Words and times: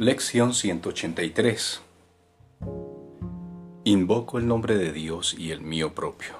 Lección 0.00 0.54
183 0.54 1.82
Invoco 3.84 4.38
el 4.38 4.46
nombre 4.46 4.78
de 4.78 4.92
Dios 4.92 5.36
y 5.38 5.50
el 5.50 5.60
mío 5.60 5.94
propio. 5.94 6.36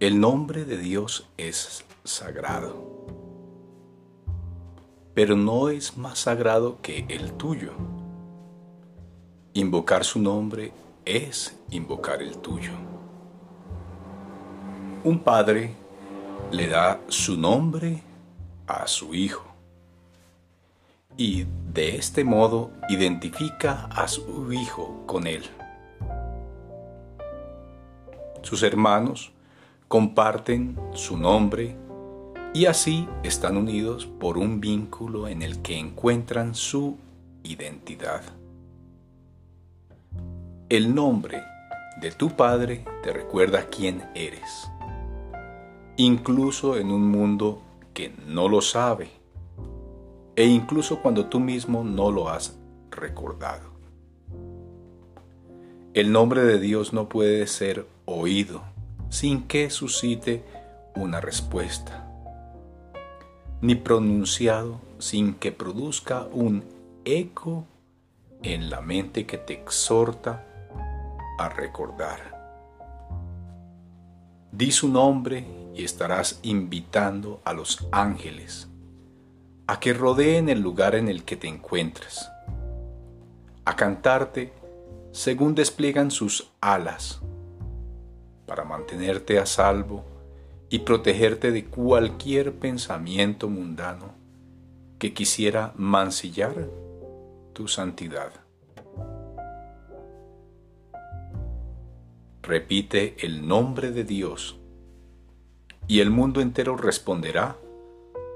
El 0.00 0.18
nombre 0.18 0.64
de 0.64 0.78
Dios 0.78 1.28
es 1.36 1.84
sagrado, 2.02 3.06
pero 5.12 5.36
no 5.36 5.68
es 5.68 5.98
más 5.98 6.20
sagrado 6.20 6.78
que 6.80 7.04
el 7.10 7.34
tuyo. 7.34 7.72
Invocar 9.52 10.02
su 10.02 10.18
nombre 10.18 10.72
es 11.04 11.60
invocar 11.68 12.22
el 12.22 12.38
tuyo. 12.38 12.72
Un 15.04 15.18
padre 15.18 15.74
le 16.50 16.68
da 16.68 17.02
su 17.08 17.36
nombre 17.36 18.02
a 18.66 18.86
su 18.86 19.14
hijo 19.14 19.47
y 21.18 21.46
de 21.74 21.96
este 21.96 22.24
modo 22.24 22.70
identifica 22.88 23.86
a 23.86 24.06
su 24.06 24.52
hijo 24.52 25.02
con 25.04 25.26
él. 25.26 25.42
Sus 28.42 28.62
hermanos 28.62 29.32
comparten 29.88 30.78
su 30.94 31.18
nombre 31.18 31.76
y 32.54 32.66
así 32.66 33.06
están 33.24 33.56
unidos 33.56 34.06
por 34.06 34.38
un 34.38 34.60
vínculo 34.60 35.26
en 35.26 35.42
el 35.42 35.60
que 35.60 35.76
encuentran 35.76 36.54
su 36.54 36.96
identidad. 37.42 38.22
El 40.68 40.94
nombre 40.94 41.42
de 42.00 42.12
tu 42.12 42.30
padre 42.30 42.84
te 43.02 43.12
recuerda 43.12 43.66
quién 43.66 44.04
eres, 44.14 44.70
incluso 45.96 46.76
en 46.76 46.92
un 46.92 47.10
mundo 47.10 47.60
que 47.92 48.12
no 48.28 48.48
lo 48.48 48.60
sabe 48.60 49.17
e 50.38 50.46
incluso 50.46 51.00
cuando 51.00 51.26
tú 51.26 51.40
mismo 51.40 51.82
no 51.82 52.12
lo 52.12 52.28
has 52.28 52.56
recordado. 52.92 53.72
El 55.94 56.12
nombre 56.12 56.44
de 56.44 56.60
Dios 56.60 56.92
no 56.92 57.08
puede 57.08 57.44
ser 57.48 57.88
oído 58.04 58.62
sin 59.08 59.48
que 59.48 59.68
suscite 59.68 60.44
una 60.94 61.20
respuesta, 61.20 62.08
ni 63.60 63.74
pronunciado 63.74 64.80
sin 65.00 65.34
que 65.34 65.50
produzca 65.50 66.28
un 66.32 66.62
eco 67.04 67.64
en 68.44 68.70
la 68.70 68.80
mente 68.80 69.26
que 69.26 69.38
te 69.38 69.54
exhorta 69.54 70.46
a 71.36 71.48
recordar. 71.48 72.20
Di 74.52 74.70
su 74.70 74.88
nombre 74.88 75.44
y 75.74 75.82
estarás 75.82 76.38
invitando 76.44 77.40
a 77.44 77.52
los 77.52 77.88
ángeles 77.90 78.68
a 79.68 79.80
que 79.80 79.92
rodeen 79.92 80.48
el 80.48 80.60
lugar 80.60 80.94
en 80.94 81.08
el 81.08 81.24
que 81.24 81.36
te 81.36 81.46
encuentras, 81.46 82.32
a 83.66 83.76
cantarte 83.76 84.50
según 85.12 85.54
despliegan 85.54 86.10
sus 86.10 86.50
alas, 86.62 87.20
para 88.46 88.64
mantenerte 88.64 89.38
a 89.38 89.44
salvo 89.44 90.06
y 90.70 90.80
protegerte 90.80 91.52
de 91.52 91.66
cualquier 91.66 92.54
pensamiento 92.54 93.50
mundano 93.50 94.14
que 94.98 95.12
quisiera 95.12 95.74
mancillar 95.76 96.66
tu 97.52 97.68
santidad. 97.68 98.32
Repite 102.40 103.16
el 103.18 103.46
nombre 103.46 103.90
de 103.90 104.04
Dios 104.04 104.58
y 105.86 106.00
el 106.00 106.08
mundo 106.08 106.40
entero 106.40 106.74
responderá 106.78 107.58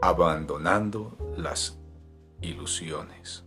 abandonando 0.03 1.17
las 1.37 1.79
ilusiones. 2.41 3.45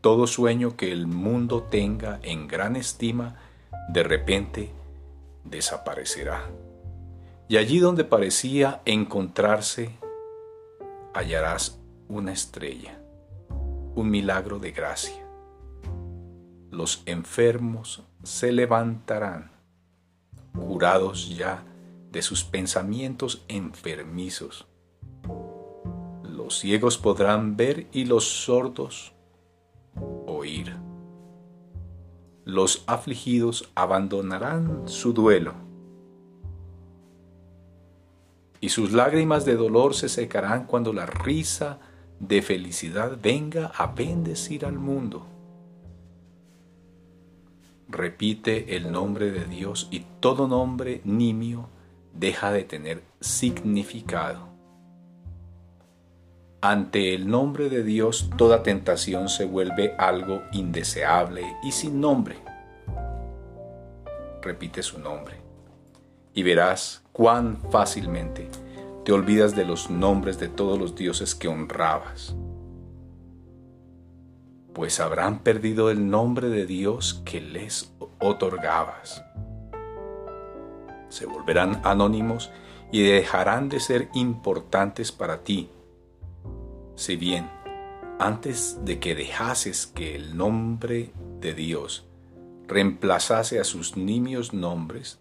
Todo 0.00 0.26
sueño 0.26 0.76
que 0.76 0.90
el 0.90 1.06
mundo 1.06 1.62
tenga 1.62 2.18
en 2.24 2.48
gran 2.48 2.74
estima, 2.74 3.36
de 3.88 4.02
repente 4.02 4.72
desaparecerá. 5.44 6.50
Y 7.46 7.58
allí 7.58 7.78
donde 7.78 8.02
parecía 8.02 8.82
encontrarse, 8.86 9.96
hallarás 11.14 11.78
una 12.08 12.32
estrella, 12.32 12.98
un 13.94 14.10
milagro 14.10 14.58
de 14.58 14.72
gracia. 14.72 15.24
Los 16.72 17.04
enfermos 17.06 18.02
se 18.24 18.50
levantarán, 18.50 19.52
curados 20.52 21.28
ya 21.28 21.62
de 22.16 22.22
sus 22.22 22.44
pensamientos 22.44 23.44
enfermizos. 23.46 24.66
Los 26.22 26.58
ciegos 26.58 26.96
podrán 26.96 27.58
ver 27.58 27.88
y 27.92 28.06
los 28.06 28.24
sordos 28.24 29.12
oír. 30.26 30.74
Los 32.46 32.84
afligidos 32.86 33.70
abandonarán 33.74 34.88
su 34.88 35.12
duelo 35.12 35.52
y 38.62 38.70
sus 38.70 38.92
lágrimas 38.92 39.44
de 39.44 39.56
dolor 39.56 39.92
se 39.94 40.08
secarán 40.08 40.64
cuando 40.64 40.94
la 40.94 41.04
risa 41.04 41.80
de 42.18 42.40
felicidad 42.40 43.18
venga 43.22 43.66
a 43.76 43.88
bendecir 43.88 44.64
al 44.64 44.78
mundo. 44.78 45.26
Repite 47.90 48.74
el 48.74 48.90
nombre 48.90 49.30
de 49.32 49.44
Dios 49.44 49.88
y 49.90 50.06
todo 50.20 50.48
nombre 50.48 51.02
nimio 51.04 51.75
deja 52.18 52.50
de 52.50 52.64
tener 52.64 53.02
significado. 53.20 54.48
Ante 56.60 57.14
el 57.14 57.28
nombre 57.28 57.68
de 57.68 57.82
Dios 57.82 58.30
toda 58.36 58.62
tentación 58.62 59.28
se 59.28 59.44
vuelve 59.44 59.94
algo 59.98 60.42
indeseable 60.52 61.42
y 61.62 61.72
sin 61.72 62.00
nombre. 62.00 62.36
Repite 64.42 64.82
su 64.82 64.98
nombre 64.98 65.36
y 66.32 66.42
verás 66.42 67.02
cuán 67.12 67.58
fácilmente 67.70 68.48
te 69.04 69.12
olvidas 69.12 69.54
de 69.54 69.64
los 69.64 69.90
nombres 69.90 70.38
de 70.40 70.48
todos 70.48 70.78
los 70.78 70.96
dioses 70.96 71.34
que 71.34 71.48
honrabas, 71.48 72.34
pues 74.72 74.98
habrán 74.98 75.40
perdido 75.40 75.90
el 75.90 76.10
nombre 76.10 76.48
de 76.48 76.66
Dios 76.66 77.22
que 77.24 77.40
les 77.40 77.92
otorgabas 78.18 79.22
se 81.08 81.26
volverán 81.26 81.80
anónimos 81.84 82.50
y 82.92 83.02
dejarán 83.02 83.68
de 83.68 83.80
ser 83.80 84.08
importantes 84.14 85.12
para 85.12 85.42
ti. 85.42 85.70
Si 86.94 87.16
bien, 87.16 87.50
antes 88.18 88.84
de 88.84 88.98
que 88.98 89.14
dejases 89.14 89.86
que 89.86 90.14
el 90.14 90.36
nombre 90.36 91.12
de 91.40 91.54
Dios 91.54 92.06
reemplazase 92.66 93.60
a 93.60 93.64
sus 93.64 93.96
nimios 93.96 94.52
nombres, 94.52 95.20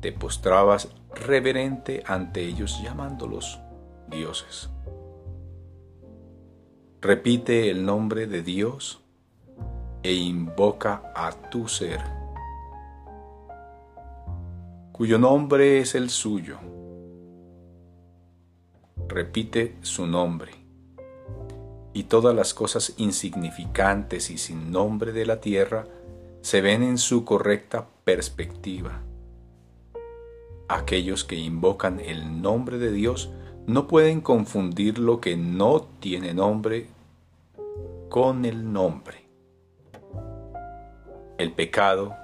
te 0.00 0.12
postrabas 0.12 0.88
reverente 1.14 2.02
ante 2.06 2.42
ellos 2.42 2.80
llamándolos 2.82 3.58
dioses. 4.08 4.70
Repite 7.00 7.70
el 7.70 7.84
nombre 7.84 8.26
de 8.26 8.42
Dios 8.42 9.00
e 10.02 10.12
invoca 10.12 11.12
a 11.14 11.32
tu 11.32 11.68
ser 11.68 12.15
cuyo 14.96 15.18
nombre 15.18 15.78
es 15.80 15.94
el 15.94 16.08
suyo. 16.08 16.58
Repite 19.08 19.76
su 19.82 20.06
nombre. 20.06 20.52
Y 21.92 22.04
todas 22.04 22.34
las 22.34 22.54
cosas 22.54 22.94
insignificantes 22.96 24.30
y 24.30 24.38
sin 24.38 24.72
nombre 24.72 25.12
de 25.12 25.26
la 25.26 25.38
tierra 25.42 25.86
se 26.40 26.62
ven 26.62 26.82
en 26.82 26.96
su 26.96 27.26
correcta 27.26 27.86
perspectiva. 28.04 29.02
Aquellos 30.66 31.24
que 31.24 31.36
invocan 31.36 32.00
el 32.00 32.40
nombre 32.40 32.78
de 32.78 32.90
Dios 32.90 33.30
no 33.66 33.88
pueden 33.88 34.22
confundir 34.22 34.98
lo 34.98 35.20
que 35.20 35.36
no 35.36 35.82
tiene 36.00 36.32
nombre 36.32 36.86
con 38.08 38.46
el 38.46 38.72
nombre. 38.72 39.26
El 41.36 41.52
pecado 41.52 42.16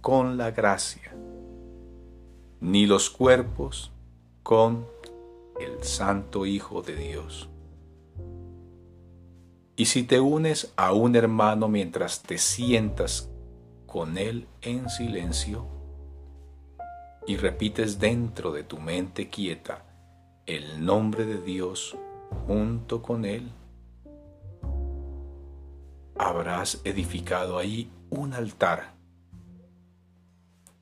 con 0.00 0.38
la 0.38 0.50
gracia, 0.50 1.14
ni 2.60 2.86
los 2.86 3.10
cuerpos 3.10 3.92
con 4.42 4.86
el 5.60 5.82
Santo 5.84 6.46
Hijo 6.46 6.80
de 6.80 6.96
Dios. 6.96 7.50
Y 9.76 9.86
si 9.86 10.02
te 10.02 10.20
unes 10.20 10.72
a 10.76 10.92
un 10.92 11.16
hermano 11.16 11.68
mientras 11.68 12.22
te 12.22 12.38
sientas 12.38 13.30
con 13.86 14.16
él 14.16 14.46
en 14.62 14.88
silencio 14.88 15.66
y 17.26 17.36
repites 17.36 17.98
dentro 17.98 18.52
de 18.52 18.62
tu 18.62 18.78
mente 18.78 19.28
quieta 19.28 19.84
el 20.46 20.84
nombre 20.84 21.26
de 21.26 21.40
Dios 21.40 21.96
junto 22.46 23.02
con 23.02 23.24
él, 23.24 23.50
habrás 26.16 26.80
edificado 26.84 27.58
ahí 27.58 27.90
un 28.10 28.32
altar 28.32 28.99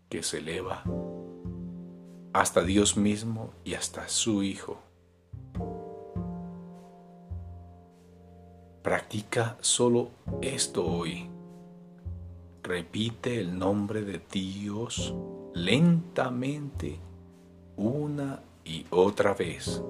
que 0.09 0.23
se 0.23 0.39
eleva 0.39 0.85
hasta 2.33 2.63
Dios 2.63 2.97
mismo 2.97 3.51
y 3.65 3.75
hasta 3.75 4.09
su 4.09 4.43
Hijo. 4.43 4.79
Practica 8.83 9.57
solo 9.61 10.11
esto 10.41 10.87
hoy. 10.87 11.29
Repite 12.63 13.41
el 13.41 13.59
nombre 13.59 14.03
de 14.03 14.21
Dios 14.31 15.15
lentamente 15.55 16.99
una 17.77 18.43
y 18.65 18.87
otra 18.91 19.35
vez. 19.35 19.83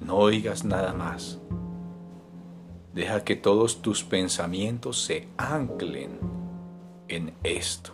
No 0.00 0.16
oigas 0.16 0.64
nada 0.64 0.92
más. 0.92 1.40
Deja 2.92 3.24
que 3.24 3.36
todos 3.36 3.80
tus 3.80 4.04
pensamientos 4.04 5.02
se 5.02 5.28
anclen 5.38 6.41
en 7.12 7.34
esto. 7.42 7.92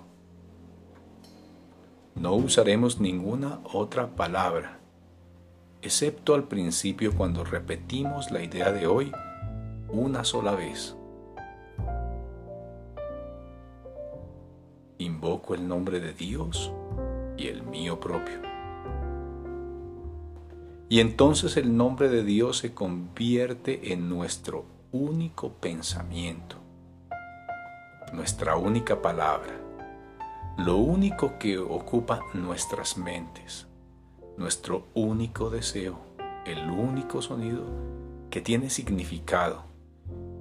No 2.14 2.34
usaremos 2.34 3.00
ninguna 3.00 3.60
otra 3.72 4.14
palabra, 4.14 4.78
excepto 5.82 6.34
al 6.34 6.44
principio 6.44 7.14
cuando 7.16 7.44
repetimos 7.44 8.30
la 8.30 8.42
idea 8.42 8.72
de 8.72 8.86
hoy 8.86 9.12
una 9.88 10.24
sola 10.24 10.54
vez. 10.54 10.96
Invoco 14.98 15.54
el 15.54 15.66
nombre 15.66 16.00
de 16.00 16.12
Dios 16.12 16.72
y 17.36 17.46
el 17.46 17.62
mío 17.62 18.00
propio. 18.00 18.38
Y 20.88 21.00
entonces 21.00 21.56
el 21.56 21.76
nombre 21.76 22.08
de 22.08 22.24
Dios 22.24 22.58
se 22.58 22.72
convierte 22.72 23.92
en 23.92 24.08
nuestro 24.08 24.64
único 24.90 25.52
pensamiento, 25.52 26.56
nuestra 28.12 28.56
única 28.56 29.00
palabra, 29.02 29.60
lo 30.56 30.76
único 30.76 31.38
que 31.38 31.58
ocupa 31.58 32.20
nuestras 32.34 32.96
mentes, 32.96 33.66
nuestro 34.37 34.87
único 34.94 35.50
deseo, 35.50 35.99
el 36.44 36.70
único 36.70 37.22
sonido 37.22 37.64
que 38.31 38.40
tiene 38.40 38.70
significado 38.70 39.64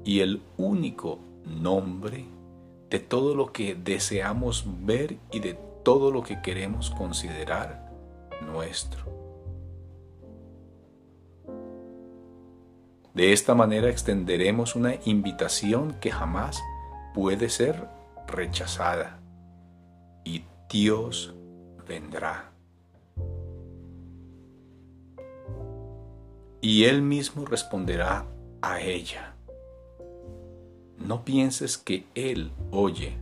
y 0.03 0.21
el 0.21 0.41
único 0.57 1.19
nombre 1.45 2.25
de 2.89 2.99
todo 2.99 3.35
lo 3.35 3.51
que 3.51 3.75
deseamos 3.75 4.65
ver 4.85 5.17
y 5.31 5.39
de 5.39 5.57
todo 5.83 6.11
lo 6.11 6.23
que 6.23 6.41
queremos 6.41 6.89
considerar 6.91 7.91
nuestro. 8.41 9.05
De 13.13 13.33
esta 13.33 13.55
manera 13.55 13.89
extenderemos 13.89 14.75
una 14.75 14.93
invitación 15.05 15.95
que 15.99 16.11
jamás 16.11 16.61
puede 17.13 17.49
ser 17.49 17.87
rechazada 18.27 19.19
y 20.23 20.43
Dios 20.69 21.33
vendrá. 21.87 22.51
Y 26.61 26.85
Él 26.85 27.01
mismo 27.01 27.45
responderá 27.45 28.25
a 28.61 28.81
ella. 28.81 29.35
No 30.97 31.23
pienses 31.23 31.77
que 31.77 32.05
Él 32.15 32.51
oye 32.71 33.17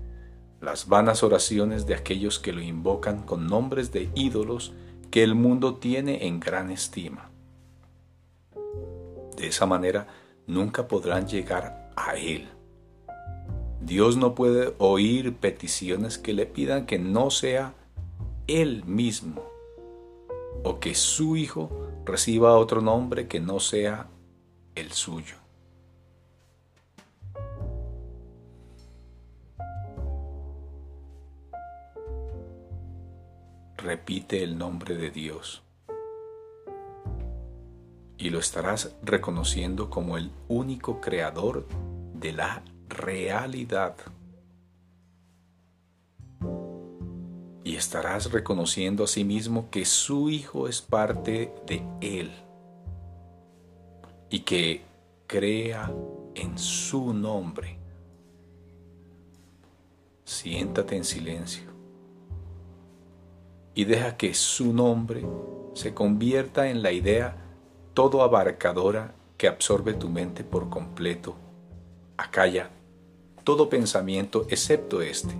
las 0.61 0.87
vanas 0.87 1.21
oraciones 1.21 1.85
de 1.85 1.93
aquellos 1.93 2.39
que 2.39 2.53
lo 2.53 2.61
invocan 2.61 3.21
con 3.21 3.45
nombres 3.45 3.91
de 3.91 4.09
ídolos 4.15 4.73
que 5.11 5.21
el 5.21 5.35
mundo 5.35 5.75
tiene 5.75 6.25
en 6.25 6.39
gran 6.39 6.71
estima. 6.71 7.29
De 9.37 9.47
esa 9.47 9.65
manera 9.65 10.07
nunca 10.47 10.87
podrán 10.87 11.27
llegar 11.27 11.91
a 11.95 12.15
Él. 12.15 12.49
Dios 13.85 14.17
no 14.17 14.33
puede 14.33 14.73
oír 14.79 15.35
peticiones 15.35 16.17
que 16.17 16.33
le 16.33 16.47
pidan 16.47 16.87
que 16.87 16.97
no 16.97 17.29
sea 17.29 17.75
Él 18.47 18.83
mismo 18.85 19.43
o 20.63 20.79
que 20.79 20.95
su 20.95 21.37
Hijo 21.37 21.69
reciba 22.03 22.57
otro 22.57 22.81
nombre 22.81 23.27
que 23.27 23.39
no 23.39 23.59
sea 23.59 24.07
el 24.73 24.91
suyo. 24.91 25.35
Repite 33.77 34.41
el 34.41 34.57
nombre 34.57 34.97
de 34.97 35.11
Dios 35.11 35.61
y 38.17 38.31
lo 38.31 38.39
estarás 38.39 38.95
reconociendo 39.03 39.91
como 39.91 40.17
el 40.17 40.31
único 40.47 41.01
creador 41.01 41.67
de 42.15 42.33
la 42.33 42.63
realidad. 42.89 43.95
Y 47.63 47.75
estarás 47.75 48.31
reconociendo 48.31 49.03
a 49.03 49.07
sí 49.07 49.23
mismo 49.23 49.69
que 49.69 49.85
su 49.85 50.29
Hijo 50.29 50.67
es 50.67 50.81
parte 50.81 51.53
de 51.65 51.83
Él 52.01 52.31
y 54.29 54.41
que 54.41 54.83
crea 55.27 55.91
en 56.35 56.57
su 56.57 57.13
nombre. 57.13 57.79
Siéntate 60.23 60.95
en 60.95 61.03
silencio 61.03 61.75
y 63.75 63.83
deja 63.83 64.15
que 64.15 64.33
su 64.33 64.73
nombre 64.73 65.25
se 65.73 65.93
convierta 65.93 66.69
en 66.69 66.81
la 66.81 66.91
idea 66.91 67.35
todo 67.93 68.23
abarcadora 68.23 69.13
que 69.37 69.47
absorbe 69.47 69.93
tu 69.93 70.09
mente 70.09 70.43
por 70.43 70.69
completo, 70.69 71.35
acalla 72.17 72.69
todo 73.43 73.69
pensamiento 73.69 74.47
excepto 74.49 75.01
este. 75.01 75.35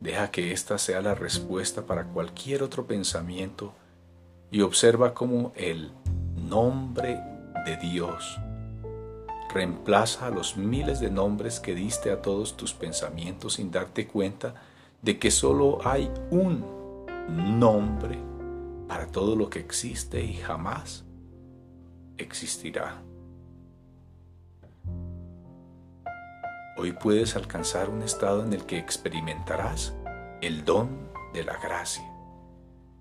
Deja 0.00 0.30
que 0.30 0.52
esta 0.52 0.78
sea 0.78 1.02
la 1.02 1.14
respuesta 1.14 1.86
para 1.86 2.04
cualquier 2.04 2.62
otro 2.62 2.86
pensamiento 2.86 3.74
y 4.50 4.62
observa 4.62 5.14
cómo 5.14 5.52
el 5.54 5.92
nombre 6.36 7.20
de 7.66 7.76
Dios 7.76 8.38
reemplaza 9.52 10.26
a 10.26 10.30
los 10.30 10.56
miles 10.56 10.98
de 11.00 11.10
nombres 11.10 11.60
que 11.60 11.74
diste 11.74 12.10
a 12.10 12.20
todos 12.20 12.56
tus 12.56 12.72
pensamientos 12.72 13.54
sin 13.54 13.70
darte 13.70 14.06
cuenta 14.06 14.54
de 15.00 15.18
que 15.18 15.30
solo 15.30 15.78
hay 15.86 16.10
un 16.30 16.64
nombre 17.28 18.18
para 18.88 19.06
todo 19.06 19.36
lo 19.36 19.48
que 19.50 19.60
existe 19.60 20.22
y 20.22 20.34
jamás 20.34 21.04
existirá. 22.16 23.02
Hoy 26.76 26.90
puedes 26.90 27.36
alcanzar 27.36 27.88
un 27.88 28.02
estado 28.02 28.42
en 28.42 28.52
el 28.52 28.66
que 28.66 28.78
experimentarás 28.78 29.94
el 30.42 30.64
don 30.64 31.08
de 31.32 31.44
la 31.44 31.56
gracia. 31.58 32.04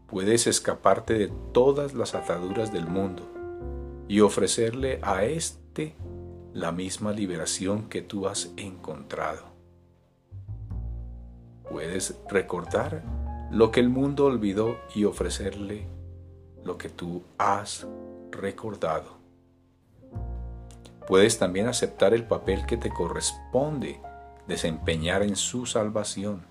Puedes 0.05 0.45
escaparte 0.45 1.15
de 1.15 1.33
todas 1.53 1.95
las 1.95 2.13
ataduras 2.13 2.71
del 2.71 2.85
mundo 2.85 3.27
y 4.07 4.19
ofrecerle 4.19 4.99
a 5.01 5.23
éste 5.23 5.95
la 6.53 6.71
misma 6.71 7.13
liberación 7.13 7.89
que 7.89 8.03
tú 8.03 8.27
has 8.27 8.51
encontrado. 8.57 9.41
Puedes 11.67 12.15
recordar 12.29 13.03
lo 13.49 13.71
que 13.71 13.79
el 13.79 13.89
mundo 13.89 14.25
olvidó 14.25 14.77
y 14.93 15.05
ofrecerle 15.05 15.87
lo 16.63 16.77
que 16.77 16.89
tú 16.89 17.23
has 17.39 17.87
recordado. 18.29 19.22
Puedes 21.07 21.37
también 21.37 21.67
aceptar 21.67 22.13
el 22.13 22.25
papel 22.25 22.65
que 22.65 22.77
te 22.77 22.89
corresponde 22.89 23.99
desempeñar 24.47 25.21
en 25.23 25.35
su 25.35 25.65
salvación, 25.65 26.45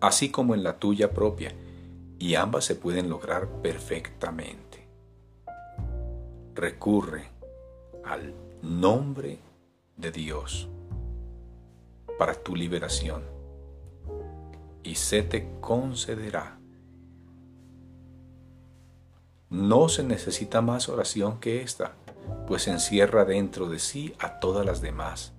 así 0.00 0.30
como 0.30 0.54
en 0.54 0.62
la 0.62 0.78
tuya 0.78 1.10
propia, 1.10 1.52
y 2.18 2.34
ambas 2.36 2.64
se 2.64 2.76
pueden 2.76 3.08
lograr 3.08 3.48
perfectamente. 3.62 4.86
Recurre 6.54 7.30
al 8.04 8.34
nombre 8.62 9.38
de 9.96 10.12
Dios 10.12 10.68
para 12.18 12.34
tu 12.34 12.54
liberación 12.54 13.22
y 14.82 14.94
se 14.94 15.22
te 15.22 15.48
concederá. 15.60 16.58
No 19.50 19.88
se 19.88 20.02
necesita 20.02 20.60
más 20.62 20.88
oración 20.88 21.38
que 21.38 21.62
esta, 21.62 21.94
pues 22.46 22.68
encierra 22.68 23.24
dentro 23.24 23.68
de 23.68 23.78
sí 23.78 24.14
a 24.18 24.40
todas 24.40 24.64
las 24.64 24.80
demás. 24.80 25.32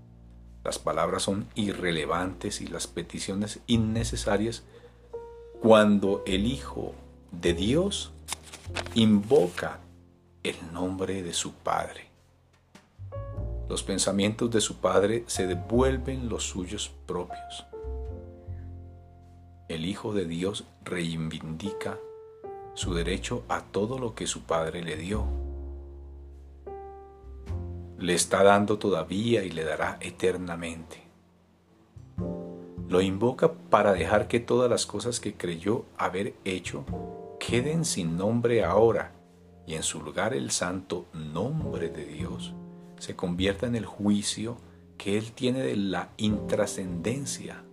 Las 0.63 0.79
palabras 0.79 1.23
son 1.23 1.47
irrelevantes 1.55 2.61
y 2.61 2.67
las 2.67 2.87
peticiones 2.87 3.59
innecesarias 3.67 4.63
cuando 5.61 6.23
el 6.25 6.45
Hijo 6.45 6.93
de 7.31 7.53
Dios 7.53 8.11
invoca 8.95 9.79
el 10.43 10.55
nombre 10.71 11.21
de 11.21 11.33
su 11.33 11.53
Padre. 11.53 12.07
Los 13.69 13.83
pensamientos 13.83 14.51
de 14.51 14.61
su 14.61 14.77
Padre 14.77 15.23
se 15.27 15.47
devuelven 15.47 16.29
los 16.29 16.43
suyos 16.43 16.91
propios 17.05 17.65
el 19.73 19.85
Hijo 19.85 20.13
de 20.13 20.25
Dios 20.25 20.65
reivindica 20.83 21.97
su 22.75 22.93
derecho 22.93 23.43
a 23.49 23.61
todo 23.61 23.97
lo 23.97 24.13
que 24.13 24.27
su 24.27 24.43
Padre 24.43 24.83
le 24.83 24.97
dio. 24.97 25.25
Le 28.03 28.15
está 28.15 28.43
dando 28.43 28.77
todavía 28.79 29.45
y 29.45 29.49
le 29.49 29.63
dará 29.63 29.97
eternamente. 30.01 31.03
Lo 32.89 32.99
invoca 32.99 33.53
para 33.53 33.93
dejar 33.93 34.27
que 34.27 34.41
todas 34.41 34.69
las 34.69 34.85
cosas 34.85 35.21
que 35.21 35.35
creyó 35.35 35.85
haber 35.97 36.33
hecho 36.43 36.83
queden 37.39 37.85
sin 37.85 38.17
nombre 38.17 38.65
ahora 38.65 39.13
y 39.65 39.75
en 39.75 39.83
su 39.83 40.03
lugar 40.03 40.33
el 40.33 40.51
santo 40.51 41.05
nombre 41.13 41.87
de 41.87 42.03
Dios 42.03 42.53
se 42.99 43.15
convierta 43.15 43.67
en 43.67 43.75
el 43.75 43.85
juicio 43.85 44.57
que 44.97 45.17
Él 45.17 45.31
tiene 45.31 45.61
de 45.61 45.77
la 45.77 46.09
intrascendencia 46.17 47.63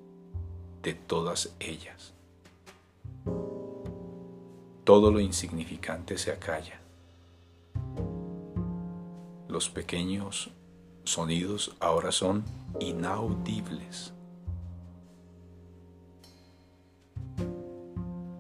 de 0.80 0.94
todas 0.94 1.56
ellas. 1.58 2.14
Todo 4.84 5.10
lo 5.10 5.18
insignificante 5.18 6.16
se 6.16 6.30
acalla. 6.30 6.79
Los 9.50 9.68
pequeños 9.68 10.52
sonidos 11.02 11.74
ahora 11.80 12.12
son 12.12 12.44
inaudibles. 12.78 14.14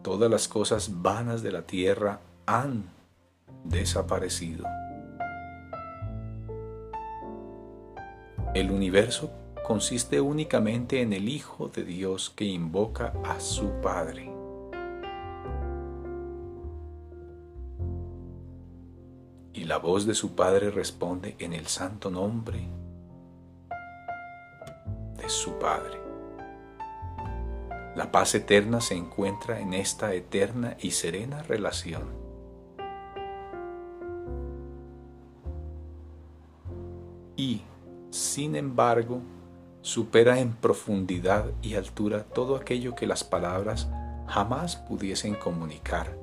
Todas 0.04 0.30
las 0.30 0.46
cosas 0.46 1.02
vanas 1.02 1.42
de 1.42 1.50
la 1.50 1.62
tierra 1.62 2.20
han 2.46 2.84
desaparecido. 3.64 4.64
El 8.54 8.70
universo 8.70 9.32
consiste 9.66 10.20
únicamente 10.20 11.02
en 11.02 11.12
el 11.12 11.28
Hijo 11.28 11.66
de 11.66 11.82
Dios 11.82 12.30
que 12.30 12.44
invoca 12.44 13.12
a 13.24 13.40
su 13.40 13.68
Padre. 13.82 14.39
La 19.70 19.78
voz 19.78 20.04
de 20.04 20.14
su 20.14 20.34
Padre 20.34 20.72
responde 20.72 21.36
en 21.38 21.52
el 21.52 21.68
santo 21.68 22.10
nombre 22.10 22.58
de 25.16 25.28
su 25.28 25.60
Padre. 25.60 25.96
La 27.94 28.10
paz 28.10 28.34
eterna 28.34 28.80
se 28.80 28.96
encuentra 28.96 29.60
en 29.60 29.72
esta 29.72 30.12
eterna 30.12 30.76
y 30.80 30.90
serena 30.90 31.44
relación. 31.44 32.02
Y, 37.36 37.62
sin 38.10 38.56
embargo, 38.56 39.20
supera 39.82 40.40
en 40.40 40.52
profundidad 40.56 41.52
y 41.62 41.76
altura 41.76 42.24
todo 42.24 42.56
aquello 42.56 42.96
que 42.96 43.06
las 43.06 43.22
palabras 43.22 43.88
jamás 44.26 44.74
pudiesen 44.74 45.36
comunicar. 45.36 46.18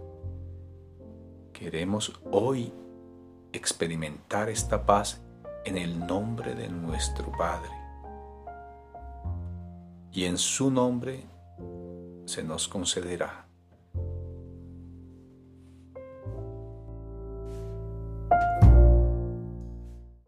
Queremos 1.53 2.11
hoy 2.29 2.73
experimentar 3.53 4.49
esta 4.49 4.85
paz 4.85 5.21
en 5.65 5.77
el 5.77 5.99
nombre 6.05 6.55
de 6.55 6.69
nuestro 6.69 7.31
Padre. 7.31 7.71
Y 10.11 10.25
en 10.25 10.37
su 10.37 10.71
nombre 10.71 11.25
se 12.25 12.43
nos 12.43 12.67
concederá. 12.67 13.46